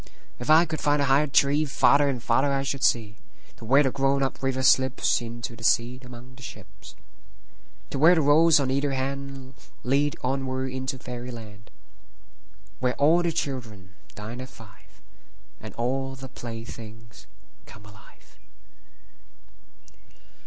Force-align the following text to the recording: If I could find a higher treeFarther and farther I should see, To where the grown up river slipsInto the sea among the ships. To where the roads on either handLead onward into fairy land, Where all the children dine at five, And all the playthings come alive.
If 0.39 0.49
I 0.49 0.65
could 0.65 0.79
find 0.81 0.99
a 0.99 1.05
higher 1.05 1.27
treeFarther 1.27 2.09
and 2.09 2.23
farther 2.23 2.51
I 2.51 2.63
should 2.63 2.83
see, 2.83 3.17
To 3.57 3.65
where 3.65 3.83
the 3.83 3.91
grown 3.91 4.23
up 4.23 4.41
river 4.41 4.61
slipsInto 4.61 5.55
the 5.55 5.63
sea 5.63 5.99
among 6.03 6.33
the 6.33 6.41
ships. 6.41 6.95
To 7.91 7.99
where 7.99 8.15
the 8.15 8.23
roads 8.23 8.59
on 8.59 8.71
either 8.71 8.93
handLead 8.93 10.15
onward 10.23 10.71
into 10.71 10.97
fairy 10.97 11.29
land, 11.29 11.69
Where 12.79 12.95
all 12.95 13.21
the 13.21 13.31
children 13.31 13.93
dine 14.15 14.41
at 14.41 14.49
five, 14.49 15.03
And 15.59 15.75
all 15.75 16.15
the 16.15 16.29
playthings 16.29 17.27
come 17.67 17.85
alive. 17.85 18.39